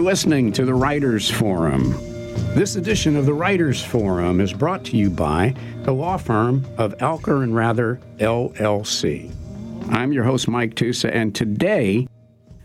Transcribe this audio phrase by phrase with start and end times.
[0.00, 1.90] You're listening to the Writers Forum.
[2.54, 6.96] This edition of the Writers Forum is brought to you by the law firm of
[6.96, 9.30] Alker and Rather LLC.
[9.90, 12.08] I'm your host, Mike Tusa, and today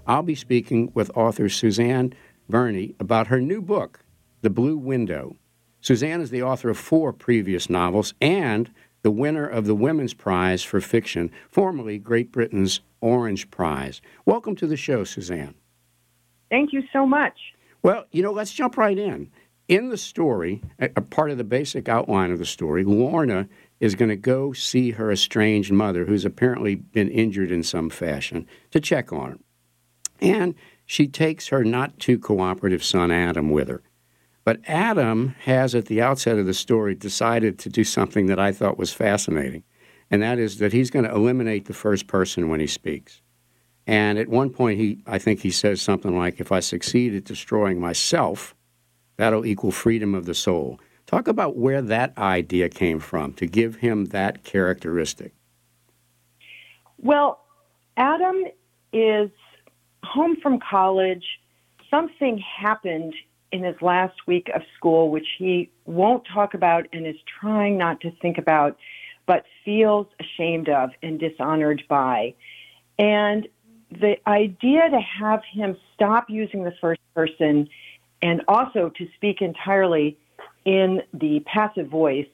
[0.08, 2.13] I'll be speaking with author Suzanne
[2.48, 3.99] Berne about her new book,
[4.41, 5.36] The Blue Window.
[5.81, 10.63] Suzanne is the author of four previous novels and the winner of the Women's Prize
[10.63, 13.99] for Fiction, formerly Great Britain's Orange Prize.
[14.26, 15.55] Welcome to the show, Suzanne.
[16.49, 17.38] Thank you so much.
[17.84, 19.30] Well, you know, let's jump right in.
[19.67, 23.48] In the story, a part of the basic outline of the story, Lorna
[23.80, 28.48] is going to go see her estranged mother, who's apparently been injured in some fashion,
[28.71, 29.38] to check on her.
[30.21, 33.82] And she takes her not too cooperative son, Adam, with her.
[34.43, 38.51] But Adam has, at the outset of the story, decided to do something that I
[38.51, 39.63] thought was fascinating,
[40.12, 43.21] and that is that he's going to eliminate the first person when he speaks.
[43.88, 47.24] And at one point, he, I think he says something like, if I succeed at
[47.24, 48.55] destroying myself,
[49.18, 50.80] that'll equal freedom of the soul.
[51.05, 55.34] Talk about where that idea came from to give him that characteristic.
[56.98, 57.46] Well,
[57.96, 58.46] Adam
[58.91, 59.30] is
[60.04, 61.26] home from college.
[61.91, 63.13] Something happened
[63.52, 68.02] in his last week of school, which he won't talk about and is trying not
[68.02, 68.78] to think about,
[69.28, 72.34] but feels ashamed of and dishonored by.
[72.97, 73.47] And
[73.91, 77.69] the idea to have him stop using the first person
[78.22, 80.18] and also to speak entirely
[80.66, 82.28] in the passive voice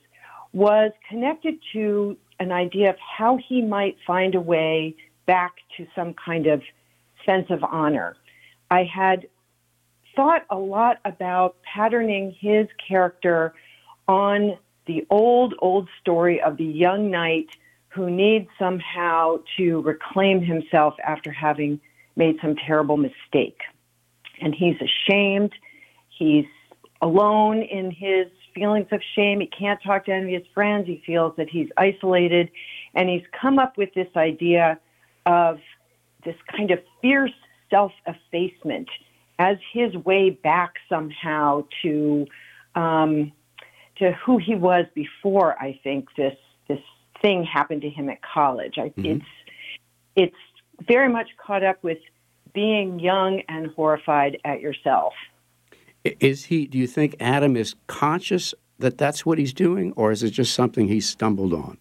[0.54, 6.14] was connected to an idea of how he might find a way back to some
[6.14, 6.62] kind of
[7.26, 8.16] sense of honor.
[8.70, 9.28] I had
[10.16, 13.54] thought a lot about patterning his character
[14.08, 14.58] on
[14.88, 17.50] the old, old story of the young knight
[17.94, 21.80] who needs somehow to reclaim himself after having
[22.16, 23.60] made some terrible mistake.
[24.42, 25.52] And he's ashamed.
[26.18, 26.46] He's
[27.02, 29.40] alone in his feelings of shame.
[29.42, 30.88] He can't talk to any of his friends.
[30.88, 32.50] He feels that he's isolated.
[32.94, 34.80] And he's come up with this idea
[35.26, 35.60] of
[36.24, 37.32] this kind of fierce
[37.70, 38.90] self effacement
[39.40, 42.26] as his way back somehow to
[42.76, 43.32] um,
[43.98, 45.58] to who he was before.
[45.60, 46.38] I think this this
[47.22, 48.78] thing happened to him at college.
[48.78, 49.06] I, mm-hmm.
[49.06, 49.26] It's
[50.16, 50.36] it's
[50.88, 52.00] very much caught up with
[52.54, 55.14] being young and horrified at yourself.
[56.04, 56.66] Is he?
[56.66, 60.54] Do you think Adam is conscious that that's what he's doing, or is it just
[60.54, 61.78] something he stumbled on?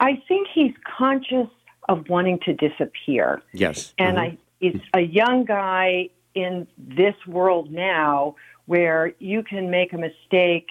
[0.00, 1.48] I think he's conscious
[1.88, 3.42] of wanting to disappear.
[3.52, 4.26] Yes, and uh-huh.
[4.26, 10.68] I he's a young guy in this world now where you can make a mistake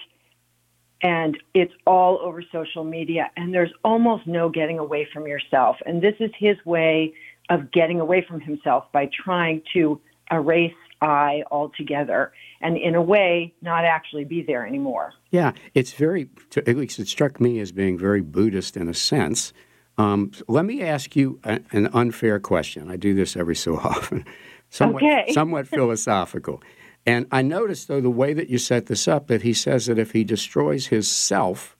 [1.02, 6.02] and it's all over social media and there's almost no getting away from yourself and
[6.02, 7.12] this is his way
[7.48, 10.00] of getting away from himself by trying to
[10.30, 15.14] erase I altogether and in a way not actually be there anymore.
[15.30, 19.52] Yeah, it's very, at least it struck me as being very Buddhist in a sense.
[19.96, 22.90] Um, let me ask you a, an unfair question.
[22.90, 24.24] I do this every so often,
[24.68, 25.32] somewhat, okay.
[25.32, 26.62] somewhat philosophical.
[27.06, 29.98] And I noticed, though, the way that you set this up, that he says that
[29.98, 31.76] if he destroys his self,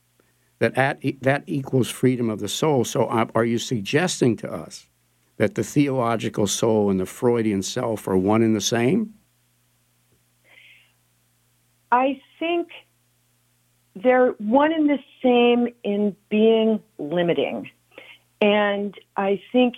[0.58, 2.84] that at, that equals freedom of the soul.
[2.84, 4.86] So, uh, are you suggesting to us
[5.36, 9.14] that the theological soul and the Freudian self are one and the same?
[11.92, 12.68] I think
[13.96, 17.70] they're one and the same in being limiting.
[18.40, 19.74] And I think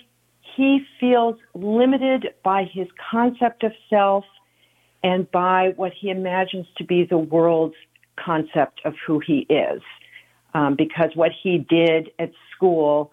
[0.55, 4.25] he feels limited by his concept of self
[5.03, 7.75] and by what he imagines to be the world's
[8.15, 9.81] concept of who he is.
[10.53, 13.11] Um, because what he did at school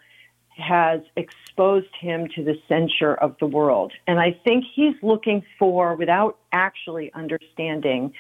[0.57, 3.93] has exposed him to the censure of the world.
[4.07, 8.13] And I think he's looking for, without actually understanding,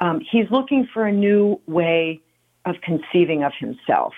[0.00, 2.20] um, he's looking for a new way
[2.64, 4.14] of conceiving of himself.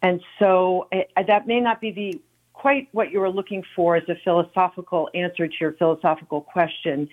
[0.00, 2.20] And so uh, that may not be the
[2.52, 7.08] quite what you were looking for as a philosophical answer to your philosophical question.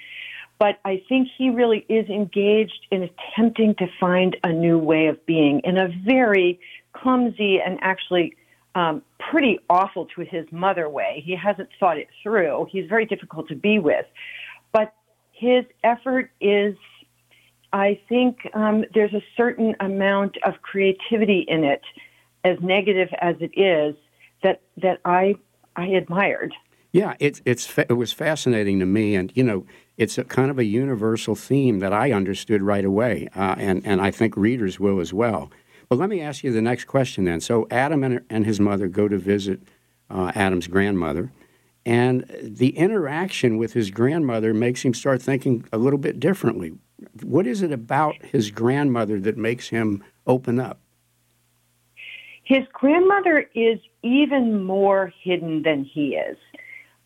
[0.60, 5.26] But I think he really is engaged in attempting to find a new way of
[5.26, 6.60] being in a very
[6.92, 8.36] clumsy and actually
[8.76, 11.24] um, pretty awful to his mother way.
[11.26, 12.68] He hasn't thought it through.
[12.70, 14.06] He's very difficult to be with.
[14.74, 14.94] But
[15.32, 16.76] his effort is,
[17.72, 21.82] I think, um, there's a certain amount of creativity in it,
[22.44, 23.96] as negative as it is,
[24.44, 25.36] that, that I,
[25.76, 26.54] I admired.
[26.92, 29.66] Yeah, it's it's fa- it was fascinating to me, and you know,
[29.98, 34.02] it's a kind of a universal theme that I understood right away, uh, and and
[34.02, 35.52] I think readers will as well.
[35.88, 37.42] But let me ask you the next question then.
[37.42, 39.60] So Adam and, and his mother go to visit
[40.10, 41.32] uh, Adam's grandmother,
[41.86, 46.74] And the interaction with his grandmother makes him start thinking a little bit differently.
[47.24, 50.80] What is it about his grandmother that makes him open up?
[52.44, 56.38] His grandmother is even more hidden than he is.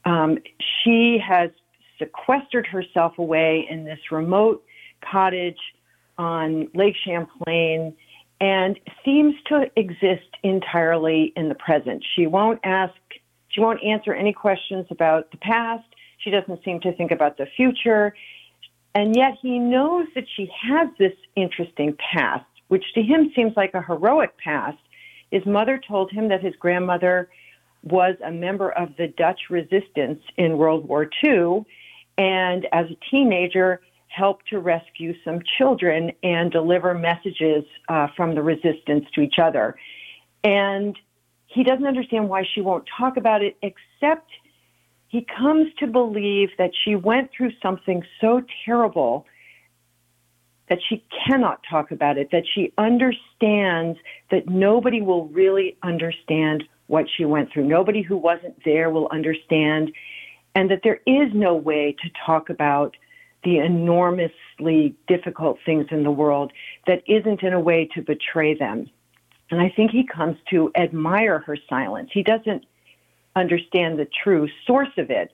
[0.05, 0.37] Um,
[0.83, 1.49] she has
[1.97, 4.63] sequestered herself away in this remote
[5.01, 5.59] cottage
[6.17, 7.95] on Lake Champlain
[8.41, 12.03] and seems to exist entirely in the present.
[12.15, 12.93] She won't ask,
[13.49, 15.85] she won't answer any questions about the past.
[16.17, 18.13] She doesn't seem to think about the future.
[18.95, 23.73] And yet he knows that she has this interesting past, which to him seems like
[23.73, 24.77] a heroic past.
[25.31, 27.29] His mother told him that his grandmother
[27.83, 31.65] was a member of the Dutch resistance in World War II,
[32.17, 38.41] and as a teenager, helped to rescue some children and deliver messages uh, from the
[38.43, 39.75] resistance to each other.
[40.43, 40.97] And
[41.47, 44.29] he doesn't understand why she won't talk about it, except
[45.07, 49.25] he comes to believe that she went through something so terrible
[50.69, 53.99] that she cannot talk about it, that she understands
[54.31, 57.65] that nobody will really understand what she went through.
[57.65, 59.91] Nobody who wasn't there will understand,
[60.55, 62.95] and that there is no way to talk about
[63.43, 66.51] the enormously difficult things in the world
[66.87, 68.89] that isn't in a way to betray them.
[69.51, 72.09] And I think he comes to admire her silence.
[72.13, 72.65] He doesn't
[73.35, 75.31] understand the true source of it,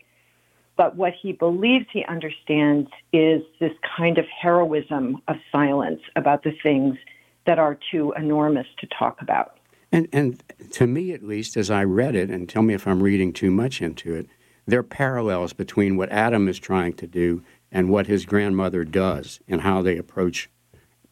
[0.76, 6.54] but what he believes he understands is this kind of heroism of silence about the
[6.64, 6.98] things
[7.46, 9.59] that are too enormous to talk about.
[9.92, 13.02] And, and to me, at least, as I read it, and tell me if I'm
[13.02, 14.28] reading too much into it,
[14.68, 19.40] there are parallels between what Adam is trying to do and what his grandmother does
[19.48, 20.50] and how they approach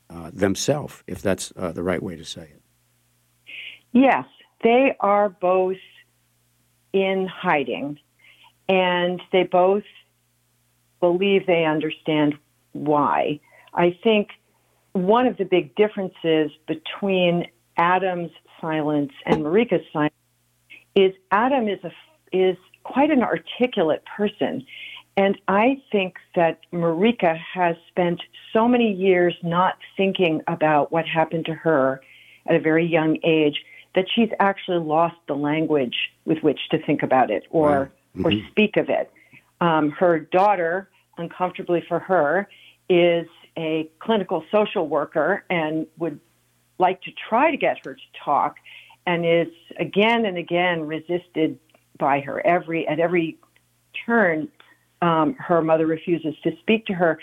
[0.10, 2.62] uh, themselves, if that's uh, the right way to say it.
[3.94, 4.26] Yes,
[4.64, 5.78] they are both
[6.94, 8.00] in hiding,
[8.70, 9.84] and they both
[11.00, 12.36] believe they understand
[12.74, 13.40] why.
[13.74, 14.30] I think
[14.94, 17.48] one of the big differences between
[17.78, 18.32] Adam's
[18.62, 20.14] silence and Marika's silence
[20.96, 21.92] is Adam is a
[22.32, 24.66] is quite an articulate person
[25.18, 28.22] and I think that Marika has spent
[28.54, 32.02] so many years not thinking about what happened to her
[32.46, 33.66] at a very young age
[33.96, 35.96] that she's actually lost the language
[36.26, 38.28] with which to think about it or mm-hmm.
[38.28, 39.12] or speak of it.
[39.60, 40.88] Um, her daughter,
[41.18, 42.48] uncomfortably for her,
[42.88, 43.28] is
[43.58, 46.20] a clinical social worker and would
[46.80, 48.58] like to try to get her to talk,
[49.06, 51.60] and is again and again resisted
[51.98, 53.38] by her every at every
[54.06, 54.48] turn
[55.02, 57.20] um, her mother refuses to speak to her,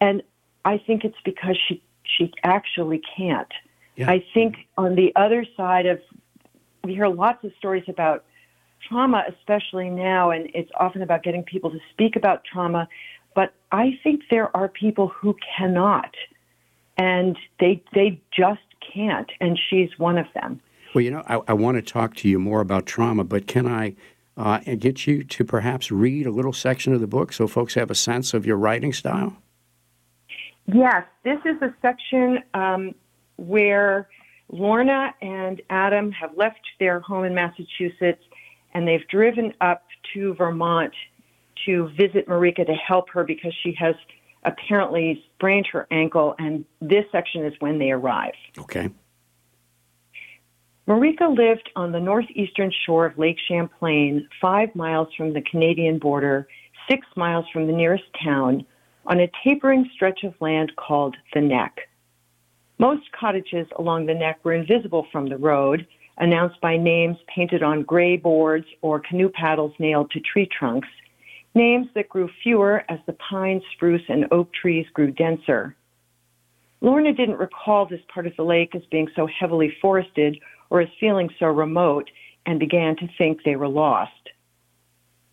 [0.00, 0.22] and
[0.64, 3.52] I think it's because she she actually can't.
[3.96, 4.10] Yeah.
[4.10, 6.00] I think on the other side of
[6.84, 8.24] we hear lots of stories about
[8.88, 12.88] trauma, especially now, and it's often about getting people to speak about trauma.
[13.34, 16.14] But I think there are people who cannot,
[16.96, 18.60] and they they just
[18.92, 20.60] can't, and she's one of them.
[20.94, 23.66] Well, you know, I, I want to talk to you more about trauma, but can
[23.66, 23.94] I
[24.36, 27.90] uh, get you to perhaps read a little section of the book so folks have
[27.90, 29.36] a sense of your writing style?
[30.66, 32.94] Yes, this is a section um,
[33.36, 34.08] where
[34.50, 38.22] Lorna and Adam have left their home in Massachusetts
[38.74, 39.82] and they've driven up
[40.14, 40.92] to Vermont
[41.66, 43.94] to visit Marika to help her because she has
[44.44, 48.34] apparently sprained her ankle, and this section is when they arrive.
[48.58, 48.90] Okay.
[50.88, 56.48] Marika lived on the northeastern shore of Lake Champlain, five miles from the Canadian border,
[56.90, 58.66] six miles from the nearest town,
[59.06, 61.88] on a tapering stretch of land called the Neck.
[62.78, 65.86] Most cottages along the Neck were invisible from the road,
[66.18, 70.88] announced by names painted on gray boards or canoe paddles nailed to tree trunks,
[71.54, 75.76] names that grew fewer as the pine, spruce, and oak trees grew denser.
[76.80, 80.38] Lorna didn't recall this part of the lake as being so heavily forested
[80.70, 82.10] or as feeling so remote
[82.46, 84.30] and began to think they were lost.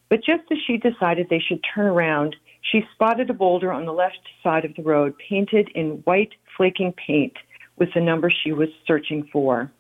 [0.10, 3.94] But just as she decided they should turn around, she spotted a boulder on the
[3.94, 7.34] left side of the road painted in white flaking paint
[7.78, 9.72] with the number she was searching for.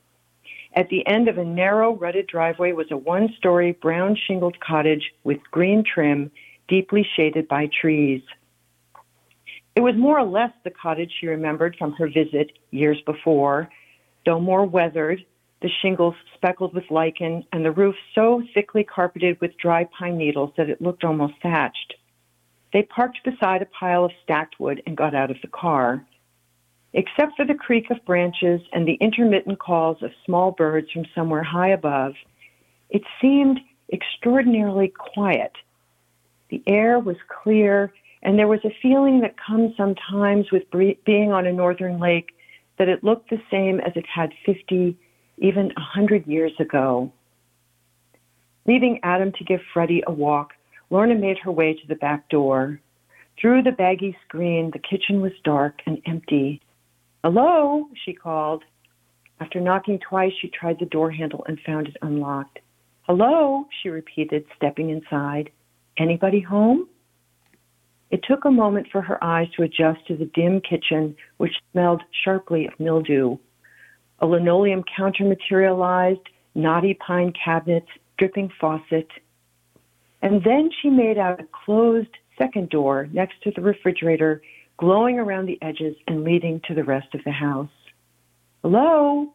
[0.73, 5.11] At the end of a narrow, rutted driveway was a one story, brown shingled cottage
[5.23, 6.31] with green trim,
[6.67, 8.21] deeply shaded by trees.
[9.75, 13.69] It was more or less the cottage she remembered from her visit years before,
[14.25, 15.25] though more weathered
[15.61, 20.53] the shingles speckled with lichen, and the roof so thickly carpeted with dry pine needles
[20.55, 21.95] that it looked almost thatched.
[22.71, 26.05] They parked beside a pile of stacked wood and got out of the car.
[26.93, 31.43] Except for the creak of branches and the intermittent calls of small birds from somewhere
[31.43, 32.13] high above,
[32.89, 33.59] it seemed
[33.93, 35.51] extraordinarily quiet.
[36.49, 37.93] The air was clear,
[38.23, 42.31] and there was a feeling that comes sometimes with being on a northern lake
[42.79, 44.97] that it looked the same as it had 50,
[45.37, 47.11] even 100 years ago.
[48.65, 50.53] Leaving Adam to give Freddie a walk,
[50.89, 52.79] Lorna made her way to the back door.
[53.39, 56.61] Through the baggy screen, the kitchen was dark and empty.
[57.23, 58.63] Hello, she called.
[59.41, 62.59] After knocking twice, she tried the door handle and found it unlocked.
[63.01, 65.49] Hello, she repeated, stepping inside.
[65.97, 66.87] Anybody home?
[68.09, 72.01] It took a moment for her eyes to adjust to the dim kitchen, which smelled
[72.23, 73.37] sharply of mildew.
[74.19, 76.21] A linoleum counter materialized,
[76.55, 79.09] knotty pine cabinets, dripping faucet.
[80.21, 84.41] And then she made out a closed second door next to the refrigerator,
[84.79, 87.69] glowing around the edges and leading to the rest of the house.
[88.63, 89.27] Hello?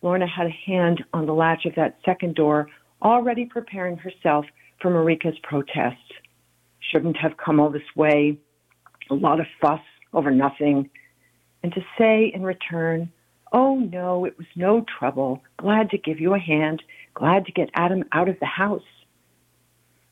[0.00, 2.68] Lorna had a hand on the latch of that second door,
[3.02, 4.46] already preparing herself
[4.80, 6.12] for Marika's protests.
[6.90, 8.38] Shouldn't have come all this way.
[9.10, 9.80] A lot of fuss
[10.14, 10.88] over nothing.
[11.62, 13.12] And to say in return,
[13.52, 15.42] Oh no, it was no trouble.
[15.58, 16.82] Glad to give you a hand.
[17.14, 18.82] Glad to get Adam out of the house.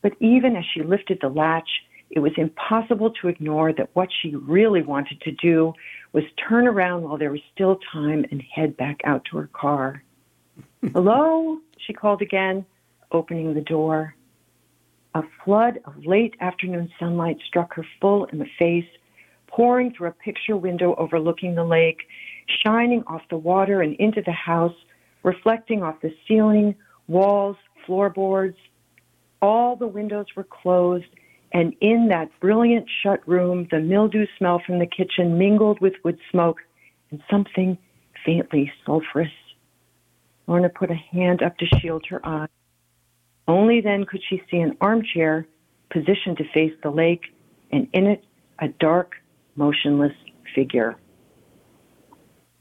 [0.02, 1.68] But even as she lifted the latch,
[2.10, 5.72] it was impossible to ignore that what she really wanted to do
[6.12, 10.02] was turn around while there was still time and head back out to her car.
[10.92, 12.64] Hello, she called again,
[13.10, 14.14] opening the door.
[15.14, 18.86] A flood of late afternoon sunlight struck her full in the face,
[19.46, 22.02] pouring through a picture window overlooking the lake,
[22.64, 24.74] shining off the water and into the house,
[25.22, 26.74] reflecting off the ceiling,
[27.08, 28.58] walls, floorboards.
[29.42, 31.06] All the windows were closed
[31.52, 36.18] and in that brilliant shut room, the mildew smell from the kitchen mingled with wood
[36.30, 36.58] smoke
[37.10, 37.78] and something
[38.24, 39.30] faintly sulphurous.
[40.46, 42.48] Lorna put a hand up to shield her eyes.
[43.48, 45.46] Only then could she see an armchair
[45.90, 47.22] positioned to face the lake,
[47.70, 48.24] and in it,
[48.58, 49.14] a dark,
[49.54, 50.12] motionless
[50.54, 50.96] figure.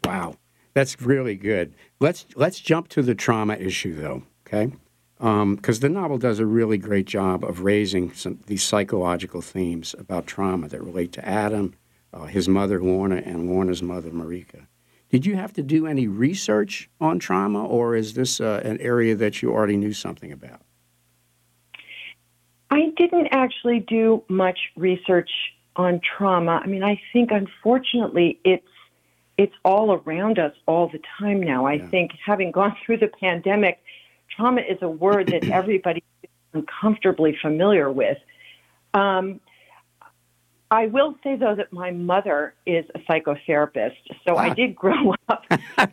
[0.03, 0.35] Wow,
[0.73, 1.73] that's really good.
[1.99, 4.23] Let's let's jump to the trauma issue, though.
[4.45, 4.71] Okay,
[5.17, 9.95] because um, the novel does a really great job of raising some, these psychological themes
[9.97, 11.73] about trauma that relate to Adam,
[12.13, 14.67] uh, his mother Lorna, and Lorna's mother Marika.
[15.09, 19.15] Did you have to do any research on trauma, or is this uh, an area
[19.15, 20.61] that you already knew something about?
[22.69, 25.29] I didn't actually do much research
[25.75, 26.61] on trauma.
[26.63, 28.67] I mean, I think unfortunately it's
[29.37, 31.65] it's all around us all the time now.
[31.65, 31.87] I yeah.
[31.87, 33.79] think having gone through the pandemic,
[34.35, 38.17] trauma is a word that everybody is uncomfortably familiar with.
[38.93, 39.39] Um,
[40.71, 45.45] I will say though that my mother is a psychotherapist, so I did grow up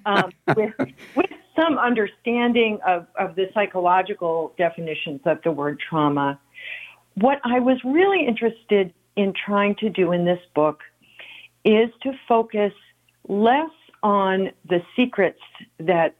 [0.06, 0.74] um, with
[1.14, 6.40] with some understanding of, of the psychological definitions of the word trauma.
[7.14, 10.80] What I was really interested in trying to do in this book
[11.64, 12.72] is to focus
[13.28, 13.70] less
[14.02, 15.40] on the secrets
[15.78, 16.16] that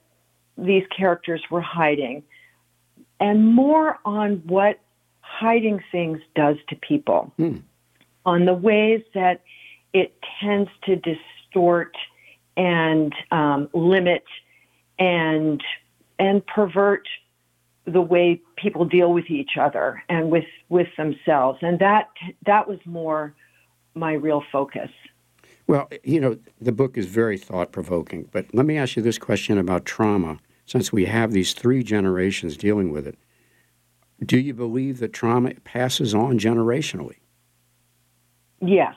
[0.56, 2.22] these characters were hiding,
[3.20, 4.80] and more on what
[5.20, 7.62] hiding things does to people, mm.
[8.26, 9.42] on the ways that
[9.92, 11.96] it tends to distort
[12.56, 14.24] and um, limit
[14.98, 15.62] and
[16.18, 17.08] and pervert
[17.84, 21.58] the way people deal with each other and with with themselves.
[21.62, 22.10] And that
[22.46, 23.34] that was more
[23.94, 24.90] my real focus
[25.66, 29.18] well, you know, the book is very thought provoking, but let me ask you this
[29.18, 30.38] question about trauma.
[30.64, 33.18] Since we have these three generations dealing with it,
[34.24, 37.16] do you believe that trauma passes on generationally?
[38.60, 38.94] Yes,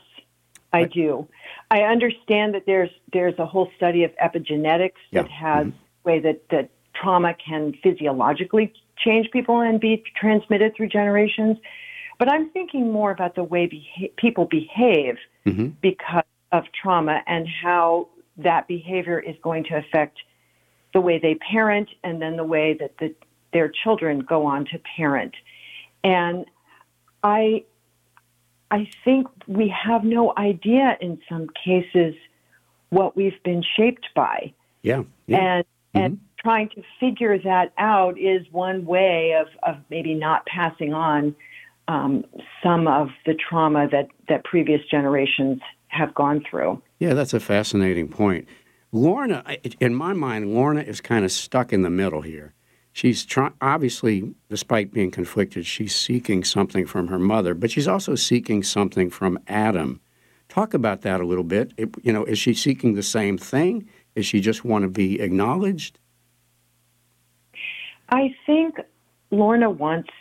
[0.72, 1.28] I do.
[1.72, 5.24] I understand that there's there's a whole study of epigenetics yeah.
[5.24, 6.10] that has mm-hmm.
[6.10, 11.58] way that, that trauma can physiologically change people and be transmitted through generations.
[12.20, 15.70] But I'm thinking more about the way beha- people behave mm-hmm.
[15.82, 16.24] because
[16.56, 18.08] of trauma and how
[18.38, 20.18] that behavior is going to affect
[20.94, 23.14] the way they parent and then the way that the,
[23.52, 25.34] their children go on to parent.
[26.04, 26.46] And
[27.24, 27.66] I
[28.72, 32.16] I think we have no idea in some cases
[32.90, 34.54] what we've been shaped by.
[34.82, 35.04] Yeah.
[35.28, 35.38] yeah.
[35.38, 35.98] And mm-hmm.
[35.98, 41.36] and trying to figure that out is one way of, of maybe not passing on
[41.88, 42.24] um,
[42.64, 45.62] some of the trauma that, that previous generations
[45.96, 46.82] have gone through.
[47.00, 48.48] Yeah, that's a fascinating point.
[48.92, 49.44] Lorna,
[49.80, 52.54] in my mind, Lorna is kind of stuck in the middle here.
[52.94, 58.16] She's try- obviously, despite being conflicted, she's seeking something from her mother, but she's also
[58.16, 60.00] seeking something from Adam.
[60.48, 61.74] Talk about that a little bit.
[61.76, 63.90] It, you know, is she seeking the same thing?
[64.16, 66.00] Is she just want to be acknowledged?
[68.10, 68.76] I think
[69.30, 70.12] Lorna wants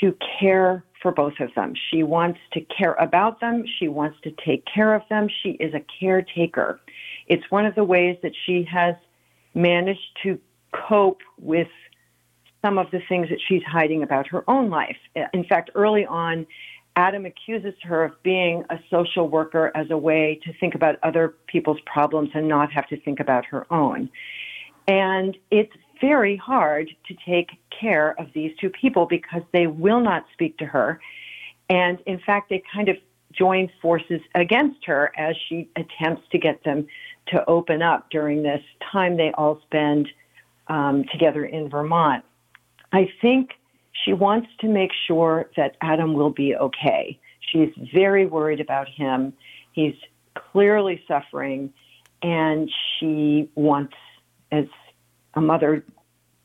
[0.00, 1.74] to care for both of them.
[1.90, 3.64] She wants to care about them.
[3.78, 5.28] She wants to take care of them.
[5.42, 6.80] She is a caretaker.
[7.26, 8.94] It's one of the ways that she has
[9.52, 10.40] managed to
[10.72, 11.68] cope with
[12.62, 14.96] some of the things that she's hiding about her own life.
[15.34, 16.46] In fact, early on,
[16.96, 21.34] Adam accuses her of being a social worker as a way to think about other
[21.48, 24.08] people's problems and not have to think about her own.
[24.88, 30.24] And it's very hard to take care of these two people because they will not
[30.32, 31.00] speak to her.
[31.68, 32.96] And in fact, they kind of
[33.32, 36.86] join forces against her as she attempts to get them
[37.28, 40.08] to open up during this time they all spend
[40.68, 42.24] um, together in Vermont.
[42.92, 43.50] I think
[44.04, 47.18] she wants to make sure that Adam will be okay.
[47.40, 49.32] She's very worried about him.
[49.72, 49.94] He's
[50.52, 51.72] clearly suffering,
[52.22, 53.94] and she wants,
[54.52, 54.66] as
[55.36, 55.84] a mother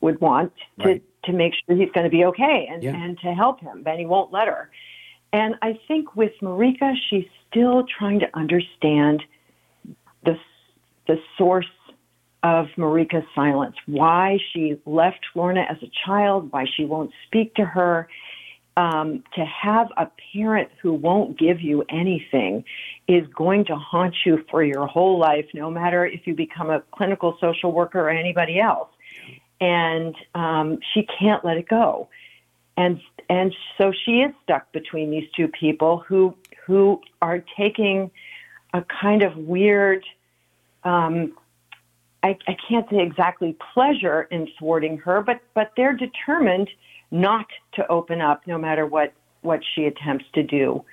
[0.00, 1.02] would want, to, right.
[1.24, 2.94] to make sure he's going to be okay and, yeah.
[2.94, 4.70] and to help him, but he won't let her.
[5.32, 9.22] And I think with Marika, she's still trying to understand
[10.24, 10.36] the,
[11.06, 11.66] the source
[12.42, 17.64] of Marika's silence, why she left Lorna as a child, why she won't speak to
[17.64, 18.08] her.
[18.80, 22.64] Um, to have a parent who won't give you anything
[23.06, 26.80] is going to haunt you for your whole life, no matter if you become a
[26.96, 28.88] clinical social worker or anybody else.
[29.60, 32.08] And um, she can't let it go,
[32.78, 36.34] and and so she is stuck between these two people who
[36.64, 38.10] who are taking
[38.72, 40.02] a kind of weird
[40.84, 41.34] um,
[42.22, 46.68] I, I can't say exactly pleasure in thwarting her, but but they're determined
[47.10, 49.12] not to open up, no matter what
[49.42, 50.84] what she attempts to do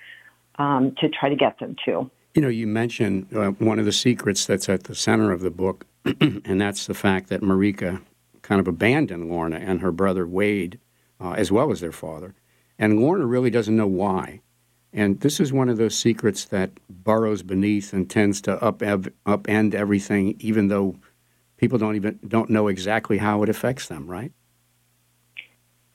[0.57, 2.09] um, to try to get them to.
[2.33, 5.51] You know, you mentioned uh, one of the secrets that's at the center of the
[5.51, 8.01] book, and that's the fact that Marika
[8.41, 10.79] kind of abandoned Lorna and her brother Wade,
[11.19, 12.35] uh, as well as their father,
[12.79, 14.41] and Lorna really doesn't know why.
[14.93, 19.75] And this is one of those secrets that burrows beneath and tends to up upend
[19.75, 20.95] everything, even though
[21.57, 24.31] people don't even don't know exactly how it affects them, right?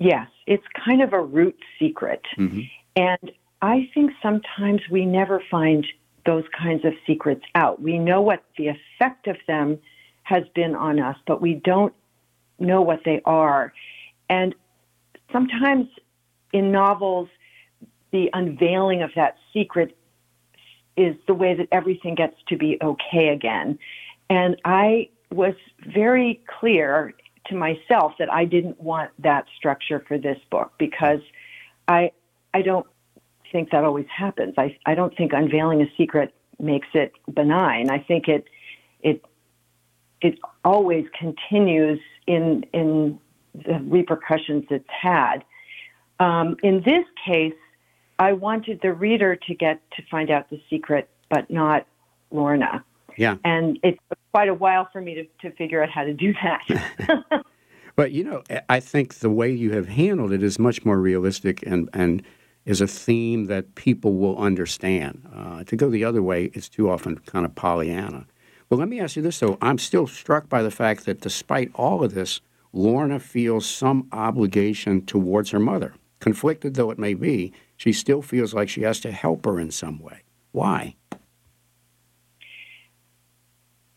[0.02, 2.22] Yes, it's kind of a root secret.
[2.36, 2.62] Mm-hmm.
[2.96, 5.86] And I think sometimes we never find
[6.26, 7.80] those kinds of secrets out.
[7.80, 9.78] We know what the effect of them
[10.24, 11.94] has been on us, but we don't
[12.58, 13.72] know what they are.
[14.28, 14.56] And
[15.30, 15.86] sometimes
[16.52, 17.28] in novels,
[18.10, 19.96] the unveiling of that secret
[20.96, 23.78] is the way that everything gets to be okay again.
[24.28, 25.54] And I was
[25.86, 27.14] very clear
[27.46, 31.20] to myself that I didn't want that structure for this book because
[31.88, 32.12] I
[32.54, 32.86] I don't
[33.50, 34.54] think that always happens.
[34.58, 37.90] I I don't think unveiling a secret makes it benign.
[37.90, 38.44] I think it
[39.00, 39.24] it
[40.20, 43.18] it always continues in in
[43.54, 45.44] the repercussions it's had.
[46.20, 47.54] Um, in this case,
[48.18, 51.86] I wanted the reader to get to find out the secret, but not
[52.30, 52.84] Lorna.
[53.16, 53.36] Yeah.
[53.44, 56.34] And it took quite a while for me to, to figure out how to do
[56.42, 57.44] that.
[57.96, 61.64] but, you know, I think the way you have handled it is much more realistic
[61.66, 62.22] and, and
[62.64, 65.28] is a theme that people will understand.
[65.34, 68.26] Uh, to go the other way, it's too often kind of Pollyanna.
[68.68, 69.58] But let me ask you this, though.
[69.60, 72.40] I'm still struck by the fact that despite all of this,
[72.72, 75.92] Lorna feels some obligation towards her mother.
[76.20, 79.70] Conflicted though it may be, she still feels like she has to help her in
[79.70, 80.22] some way.
[80.52, 80.94] Why?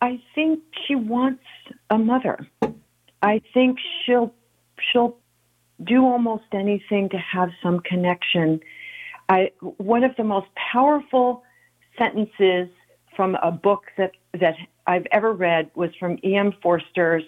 [0.01, 1.43] I think she wants
[1.89, 2.47] a mother.
[3.21, 4.34] I think she'll
[4.91, 5.17] she'll
[5.84, 8.60] do almost anything to have some connection.
[9.29, 11.43] I one of the most powerful
[11.97, 12.69] sentences
[13.15, 14.55] from a book that that
[14.88, 16.53] I've ever read was from E.M.
[16.62, 17.23] Forster's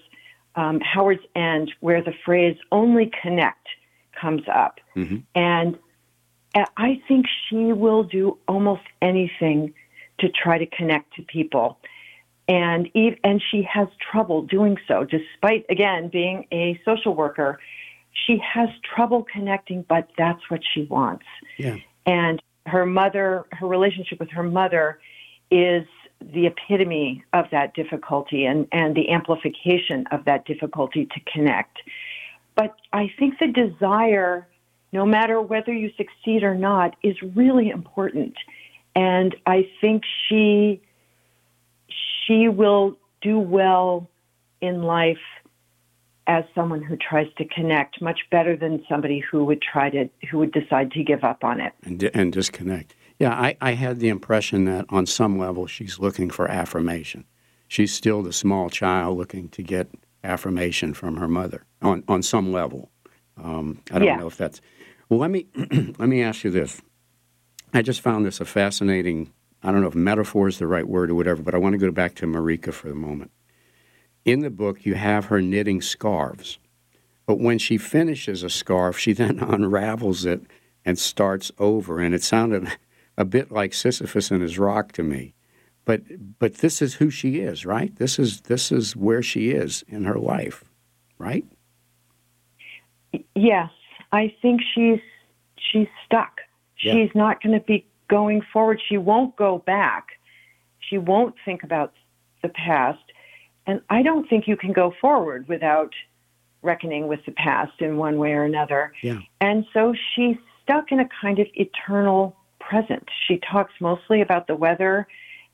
[0.56, 3.68] um, Howard's End, where the phrase "only connect"
[4.20, 5.18] comes up, mm-hmm.
[5.36, 5.78] and
[6.76, 9.74] I think she will do almost anything
[10.20, 11.80] to try to connect to people
[12.48, 12.90] and
[13.24, 15.04] and she has trouble doing so.
[15.04, 17.60] Despite again being a social worker
[18.26, 21.26] she has trouble connecting but that's what she wants.
[21.58, 21.78] Yeah.
[22.06, 25.00] and her mother her relationship with her mother
[25.52, 25.86] is
[26.20, 31.78] the epitome of that difficulty and, and the amplification of that difficulty to connect.
[32.56, 34.48] But i think the desire
[34.94, 38.36] no matter whether you succeed or not is really important.
[38.96, 40.82] And i think she
[42.28, 44.08] she will do well
[44.62, 45.18] in life
[46.28, 50.40] as someone who tries to connect much better than somebody who would try to who
[50.40, 54.10] would decide to give up on it and, and disconnect yeah I, I had the
[54.10, 57.26] impression that on some level she's looking for affirmation
[57.68, 59.88] she's still the small child looking to get
[60.24, 62.90] affirmation from her mother on, on some level
[63.38, 64.18] Um, I don't Yeah.
[64.18, 64.60] know if that's.
[65.10, 65.46] Well, let me
[66.00, 66.82] let me ask you this.
[67.74, 69.32] I just found this a fascinating.
[69.68, 71.78] I don't know if metaphor is the right word or whatever, but I want to
[71.78, 73.32] go back to Marika for the moment.
[74.24, 76.58] In the book, you have her knitting scarves,
[77.26, 80.44] but when she finishes a scarf, she then unravels it
[80.86, 82.78] and starts over, and it sounded
[83.18, 85.34] a bit like Sisyphus and his rock to me.
[85.84, 86.04] But
[86.40, 87.94] but this is who she is, right?
[87.98, 90.64] This is this is where she is in her life,
[91.18, 91.44] right?
[93.36, 93.72] Yes,
[94.14, 95.02] I think she's
[95.58, 96.40] she's stuck.
[96.82, 96.94] Yeah.
[96.94, 98.82] She's not going to be going forward.
[98.88, 100.08] She won't go back.
[100.80, 101.94] She won't think about
[102.42, 103.00] the past.
[103.66, 105.94] And I don't think you can go forward without
[106.62, 108.94] reckoning with the past in one way or another.
[109.02, 109.20] Yeah.
[109.42, 113.08] And so she's stuck in a kind of eternal present.
[113.28, 115.08] She talks mostly about the weather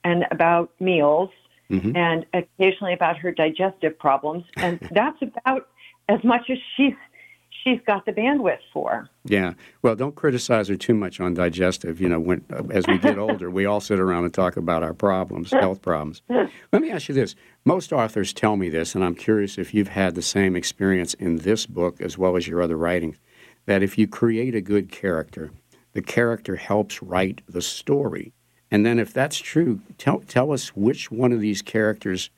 [0.03, 1.29] and about meals
[1.69, 1.95] Mhm.
[1.95, 4.43] and occasionally about her digestive problems.
[4.57, 5.69] And that's about
[6.09, 6.93] as much as she's
[7.63, 9.09] she's got the bandwidth for.
[9.25, 9.53] Yeah.
[9.81, 12.01] Well, don't criticize her too much on digestive.
[12.01, 14.93] You know, when as we get older, we all sit around and talk about our
[14.93, 16.21] problems, health problems.
[16.29, 17.35] Let me ask you this.
[17.65, 21.37] Most authors tell me this, and I'm curious if you've had the same experience in
[21.37, 23.17] this book as well as your other writings,
[23.65, 25.51] that if you create a good character,
[25.93, 28.33] the character helps write the story.
[28.69, 32.29] And then if that's true, tell tell us which one of these characters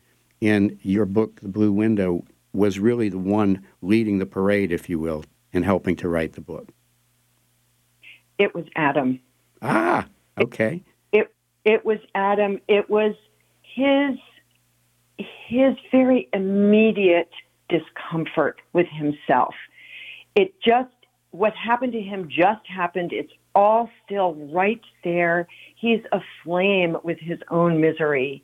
[0.41, 4.99] in your book, The Blue Window, was really the one leading the parade, if you
[4.99, 6.69] will, in helping to write the book.
[8.37, 9.19] It was Adam.
[9.61, 10.07] Ah,
[10.39, 10.83] okay.
[11.11, 12.59] It it was Adam.
[12.67, 13.15] It was
[13.61, 14.17] his
[15.47, 17.31] his very immediate
[17.69, 19.55] discomfort with himself.
[20.35, 20.91] It just
[21.31, 23.11] what happened to him just happened.
[23.13, 25.47] It's all still right there.
[25.75, 28.43] He's aflame with his own misery.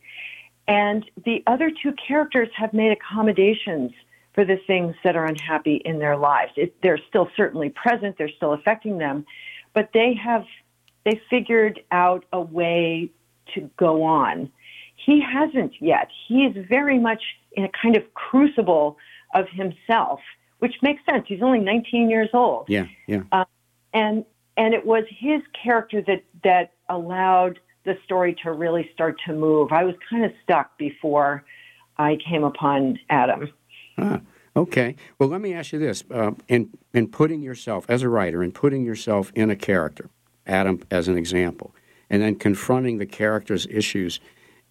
[0.68, 3.92] And the other two characters have made accommodations
[4.34, 6.52] for the things that are unhappy in their lives.
[6.56, 9.26] It, they're still certainly present, they're still affecting them,
[9.74, 10.46] but they have
[11.04, 13.10] they figured out a way
[13.56, 14.52] to go on.
[14.96, 16.10] He hasn't yet.
[16.28, 18.98] He is very much in a kind of crucible
[19.34, 20.20] of himself,
[20.60, 21.26] which makes sense.
[21.28, 23.24] He's only 19 years old Yeah, yeah.
[23.32, 23.46] Uh,
[23.94, 24.26] and
[24.58, 29.72] and it was his character that that allowed the story to really start to move.
[29.72, 31.44] I was kind of stuck before
[31.98, 33.52] I came upon Adam.
[33.98, 34.22] Ah,
[34.56, 34.96] okay.
[35.20, 38.52] Well, let me ask you this: uh, in in putting yourself as a writer, in
[38.52, 40.10] putting yourself in a character,
[40.46, 41.74] Adam as an example,
[42.10, 44.20] and then confronting the character's issues,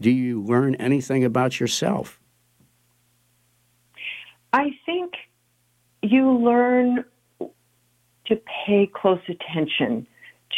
[0.01, 2.21] do you learn anything about yourself?
[4.53, 5.13] I think
[6.03, 7.05] you learn
[7.39, 10.07] to pay close attention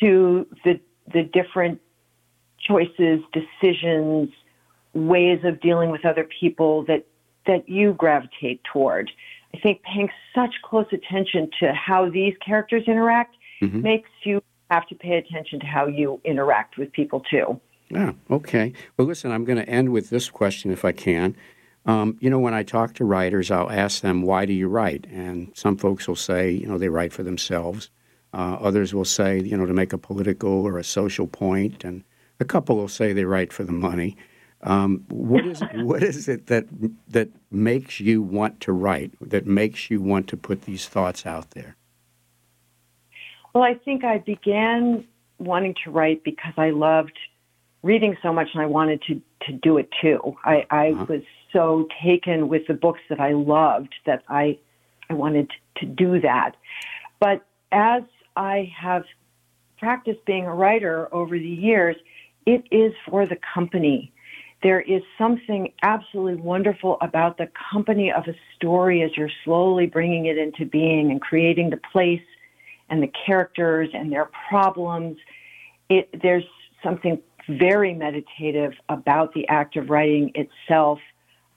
[0.00, 0.80] to the
[1.12, 1.80] the different
[2.62, 4.30] choices, decisions,
[4.94, 7.04] ways of dealing with other people that
[7.46, 9.10] that you gravitate toward.
[9.54, 13.82] I think paying such close attention to how these characters interact Mhm.
[13.82, 17.60] makes you have to pay attention to how you interact with people too.
[17.90, 18.72] Yeah, okay.
[18.96, 21.36] Well, listen, I'm going to end with this question if I can.
[21.84, 25.06] Um, you know, when I talk to writers, I'll ask them, why do you write?
[25.12, 27.90] And some folks will say, you know, they write for themselves.
[28.32, 31.72] Uh, others will say, you know, to make a political or a social point.
[31.80, 32.04] point, and
[32.42, 34.16] a couple will say they write for the money.
[34.62, 36.66] Um, what is what is it that
[37.08, 39.12] that makes you want to write?
[39.20, 41.76] That makes you want to put these thoughts out there?
[43.54, 45.04] Well, I think I began
[45.38, 47.18] wanting to write because I loved
[47.82, 50.36] reading so much and I wanted to, to do it too.
[50.44, 51.06] I, I Uh-huh.
[51.08, 54.58] was so taken with the books that I loved that I,
[55.10, 56.52] I wanted to do that.
[57.20, 58.02] But as
[58.36, 59.04] I have
[59.78, 61.96] practiced being a writer over the years,
[62.46, 64.12] it is for the company.
[64.62, 70.26] There is something absolutely wonderful about the company of a story as you're slowly bringing
[70.26, 72.22] it into being and creating the place
[72.88, 75.16] and the characters and their problems.
[75.88, 76.44] It, there's
[76.82, 81.00] something very meditative about the act of writing itself.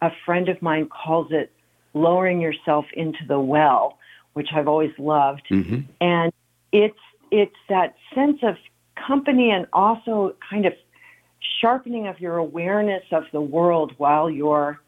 [0.02, 1.52] A friend of mine calls it
[1.94, 4.00] lowering yourself into the well,
[4.34, 5.44] which I've always loved.
[5.52, 5.82] Mm-hmm.
[6.02, 6.34] And
[6.72, 6.98] it's
[7.32, 8.56] it's that sense of
[9.06, 10.74] company and also kind of
[11.62, 14.80] sharpening of your awareness of the world while you're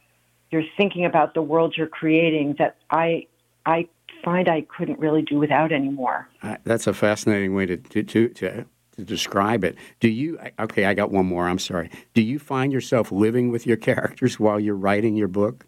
[0.49, 3.27] you're thinking about the world you're creating that I
[3.65, 3.87] I
[4.23, 6.27] find I couldn't really do without anymore.
[6.41, 9.75] Uh, that's a fascinating way to, to, to, to, to describe it.
[9.99, 11.89] Do you, I- okay, I got one more, I'm sorry.
[12.13, 15.65] Do you find yourself living with your characters while you're writing your book?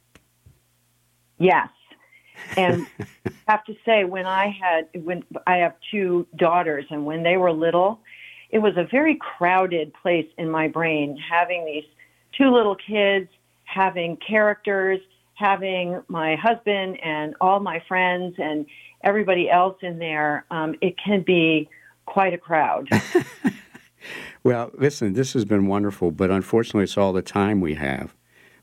[1.37, 1.69] Yes.
[2.57, 2.87] And
[3.25, 7.37] I have to say, when I had, when I have two daughters, and when they
[7.37, 7.99] were little,
[8.49, 11.85] it was a very crowded place in my brain having these
[12.37, 13.29] two little kids,
[13.65, 14.99] having characters,
[15.35, 18.65] having my husband and all my friends and
[19.03, 21.69] everybody else in there, um, it can be
[22.05, 22.89] quite a crowd.
[24.43, 28.13] well, listen, this has been wonderful, but unfortunately, it's all the time we have.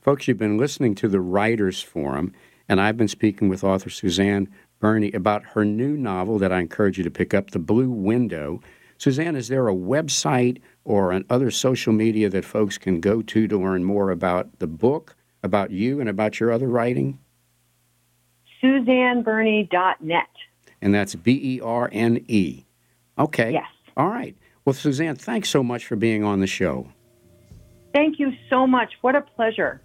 [0.01, 2.33] Folks, you've been listening to the Writers Forum,
[2.69, 4.47] and I've been speaking with author Suzanne
[4.79, 8.61] Berne about her new novel that I encourage you to pick up, The Blue Window.
[8.97, 13.47] Suzanne, is there a website or an other social media that folks can go to
[13.47, 17.19] to learn more about the book, about you, and about your other writing?
[18.63, 20.27] SuzanneBerne.net.
[20.81, 22.65] And that's B E R N E.
[23.17, 23.53] Okay.
[23.53, 23.65] Yes.
[23.95, 24.35] All right.
[24.65, 26.87] Well, Suzanne, thanks so much for being on the show.
[27.93, 28.93] Thank you so much.
[29.01, 29.81] What a pleasure.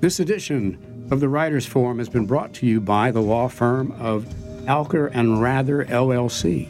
[0.00, 3.92] This edition of the Writers Forum has been brought to you by the law firm
[3.92, 4.26] of
[4.66, 6.68] Alker and Rather LLC.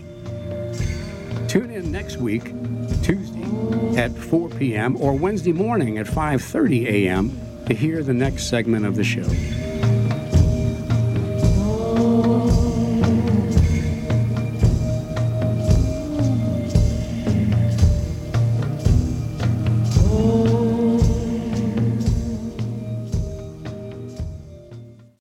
[1.49, 2.45] Tune in next week,
[3.03, 3.43] Tuesday
[3.97, 4.97] at 4 p.m.
[4.97, 7.65] or Wednesday morning at 5:30 a.m.
[7.67, 9.29] to hear the next segment of the show.